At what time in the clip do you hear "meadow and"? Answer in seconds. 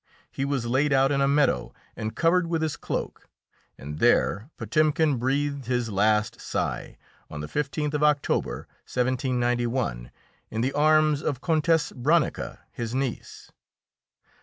1.27-2.15